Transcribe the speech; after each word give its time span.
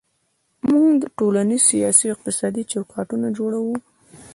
موږ 0.69 0.91
ټولنیز، 1.17 1.61
سیاسي 1.71 2.05
او 2.07 2.13
اقتصادي 2.15 2.63
چوکاټونه 2.71 3.27
جوړوو. 3.37 3.75